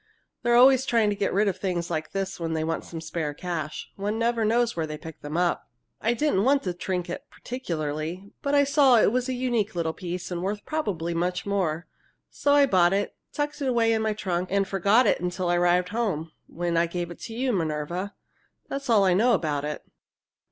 [0.41, 3.35] They're always trying to get rid of things like this when they want some spare
[3.35, 3.91] cash.
[3.97, 5.69] One never knows where they pick them up.
[6.01, 9.93] I didn't want the trinket particularly, but I saw that it was a unique little
[9.93, 11.85] piece and worth probably much more.
[12.31, 15.57] So I bought it, tucked it away in my trunk, and forgot it till I
[15.57, 18.15] arrived home, when I gave it to you, Minerva.
[18.69, 19.83] That's all I know about it."